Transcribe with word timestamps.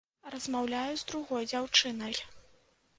Размаўляю 0.35 0.95
з 1.01 1.07
другой 1.13 1.47
дзяўчынай. 1.53 2.21